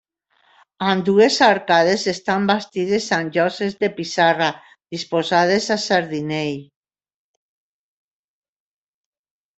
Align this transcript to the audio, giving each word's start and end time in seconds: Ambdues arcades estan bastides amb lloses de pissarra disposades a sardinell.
Ambdues 0.91 1.35
arcades 1.47 2.05
estan 2.13 2.47
bastides 2.51 3.11
amb 3.19 3.37
lloses 3.37 3.77
de 3.85 3.89
pissarra 3.99 4.49
disposades 4.97 5.69
a 5.77 5.81
sardinell. 5.85 6.57